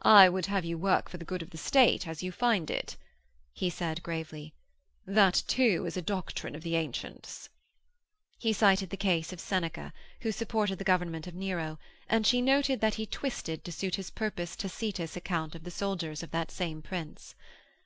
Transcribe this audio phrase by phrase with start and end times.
[0.00, 2.96] 'I would have you work for the good of the State as you find it,'
[3.52, 4.54] he said gravely.
[5.04, 7.50] 'That, too, is a doctrine of the Ancients.'
[8.38, 9.92] He cited the case of Seneca,
[10.22, 11.78] who supported the government of Nero,
[12.08, 16.22] and she noted that he twisted to suit his purpose Tacitus' account of the soldiers
[16.22, 17.34] of that same Prince.